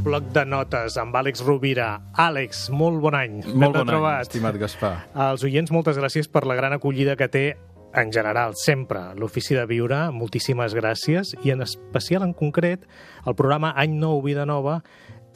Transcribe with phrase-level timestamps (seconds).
[0.00, 2.00] bloc de notes amb Àlex Rovira.
[2.16, 3.42] Àlex, molt bon any.
[3.52, 4.94] Molt bon any, estimat Gaspar.
[5.12, 7.44] Als oients, moltes gràcies per la gran acollida que té
[7.94, 12.86] en general, sempre, l'Ofici de Viure, moltíssimes gràcies, i en especial, en concret,
[13.26, 14.80] el programa Any Nou, Vida Nova,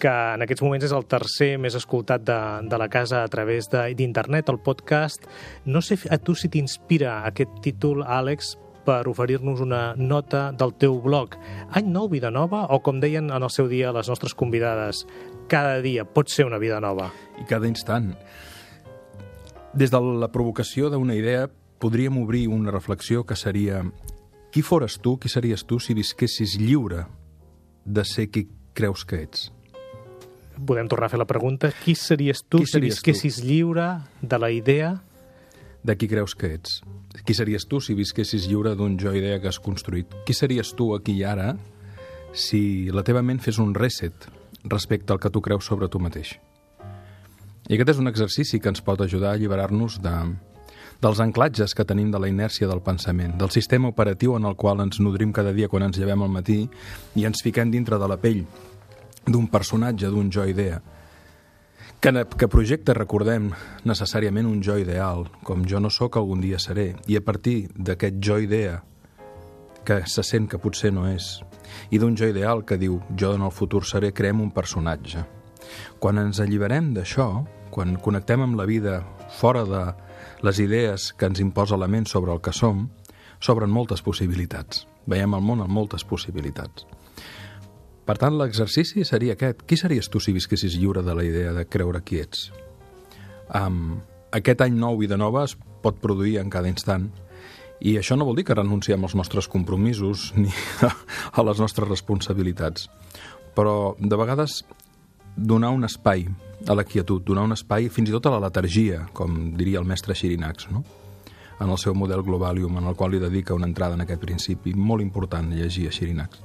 [0.01, 2.39] que en aquests moments és el tercer més escoltat de,
[2.69, 5.25] de la casa a través d'internet, el podcast.
[5.65, 11.01] No sé a tu si t'inspira aquest títol, Àlex, per oferir-nos una nota del teu
[11.03, 11.35] blog.
[11.75, 15.05] Any nou, vida nova, o com deien en el seu dia les nostres convidades,
[15.51, 17.11] cada dia pot ser una vida nova.
[17.43, 18.15] I cada instant.
[19.77, 21.51] Des de la provocació d'una idea
[21.83, 23.83] podríem obrir una reflexió que seria
[24.53, 27.05] qui fores tu, qui series tu si visquessis lliure
[27.85, 29.51] de ser qui creus que ets?
[30.57, 31.69] Podem tornar a fer la pregunta.
[31.85, 33.51] Qui series tu qui series si visquessis tu?
[33.51, 33.91] lliure
[34.23, 34.95] de la idea
[35.87, 36.81] de qui creus que ets.
[37.25, 40.11] Qui series tu si visquessis lliure d'un jo idea que has construït?
[40.27, 41.53] Qui series tu aquí i ara
[42.35, 44.27] si la teva ment fes un reset
[44.67, 46.35] respecte al que tu creus sobre tu mateix?
[47.67, 50.15] I aquest és un exercici que ens pot ajudar a alliberar-nos de,
[51.03, 54.83] dels anclatges que tenim de la inèrcia del pensament, del sistema operatiu en el qual
[54.83, 56.65] ens nodrim cada dia quan ens llevem al matí
[57.15, 58.45] i ens fiquem dintre de la pell
[59.27, 60.83] d'un personatge, d'un jo idea,
[62.01, 63.51] que, que projecte, recordem,
[63.89, 68.21] necessàriament un jo ideal, com jo no sóc algun dia seré, i a partir d'aquest
[68.23, 68.83] jo idea
[69.87, 71.39] que se sent que potser no és,
[71.91, 75.23] i d'un jo ideal que diu jo en el futur seré, creem un personatge.
[76.03, 77.29] Quan ens alliberem d'això,
[77.71, 79.01] quan connectem amb la vida
[79.39, 79.87] fora de
[80.47, 82.87] les idees que ens imposa la ment sobre el que som,
[83.41, 84.87] s'obren moltes possibilitats.
[85.07, 86.87] Veiem el món amb moltes possibilitats.
[88.07, 89.65] Per tant, l'exercici seria aquest.
[89.67, 92.53] Qui series tu si visquessis lliure de la idea de creure qui ets?
[93.51, 93.99] Um,
[94.35, 97.11] aquest any nou, vida nova, es pot produir en cada instant
[97.83, 102.87] i això no vol dir que renunciem als nostres compromisos ni a les nostres responsabilitats.
[103.59, 104.61] Però, de vegades,
[105.37, 106.29] donar un espai
[106.71, 109.89] a la quietud, donar un espai fins i tot a la letargia, com diria el
[109.89, 110.85] mestre Xirinacs, no?
[111.59, 114.75] en el seu model Globalium, en el qual li dedica una entrada en aquest principi
[114.77, 116.43] molt important llegir a Xirinacs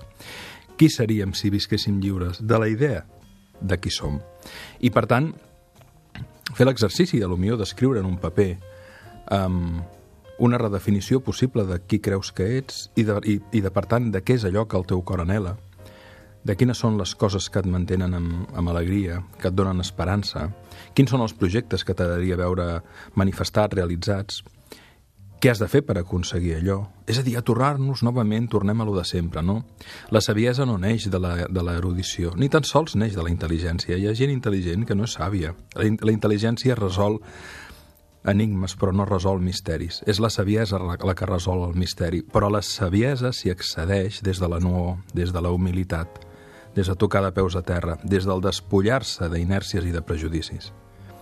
[0.81, 2.39] qui seríem si visquéssim lliures?
[2.41, 3.03] De la idea
[3.61, 4.15] de qui som.
[4.81, 5.27] I, per tant,
[6.57, 8.55] fer l'exercici de l'homió d'escriure en un paper
[9.37, 9.77] um,
[10.41, 14.09] una redefinició possible de qui creus que ets i de, i, i de, per tant,
[14.09, 15.53] de què és allò que el teu cor anela,
[16.41, 20.47] de quines són les coses que et mantenen amb, amb alegria, que et donen esperança,
[20.97, 22.71] quins són els projectes que t'agradaria veure
[23.21, 24.41] manifestats, realitzats,
[25.41, 26.75] què has de fer per aconseguir allò?
[27.09, 29.63] És a dir, a tornar-nos novament, tornem a lo de sempre, no?
[30.13, 33.97] La saviesa no neix de l'erudició, ni tan sols neix de la intel·ligència.
[33.97, 35.55] Hi ha gent intel·ligent que no és sàvia.
[35.73, 37.17] La, la intel·ligència resol
[38.21, 40.03] enigmes, però no resol misteris.
[40.05, 44.51] És la saviesa la que resol el misteri, però la saviesa s'hi accedeix des de
[44.51, 46.21] la nuor, des de la humilitat,
[46.75, 50.69] des de tocar de peus a terra, des del despullar-se d'inèrcies i de prejudicis.